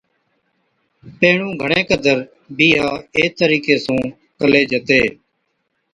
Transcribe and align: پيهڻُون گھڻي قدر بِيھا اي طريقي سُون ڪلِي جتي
پيهڻُون 1.19 1.51
گھڻي 1.61 1.81
قدر 1.89 2.17
بِيھا 2.57 2.85
اي 3.15 3.23
طريقي 3.39 3.75
سُون 3.83 4.01
ڪلِي 4.39 4.63
جتي 4.71 5.01